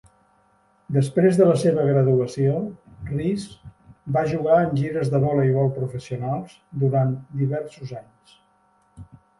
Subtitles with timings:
[0.95, 2.55] Després de la seva graduació,
[3.11, 3.75] Reece
[4.17, 8.39] va jugar en gires de voleibol professionals durant diversos anys.